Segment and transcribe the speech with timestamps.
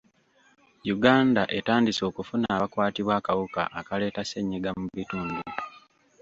[0.95, 5.41] Uganda etandise okufuna abakwatibwa akawuka akaleeta ssennyiga mu bitundu.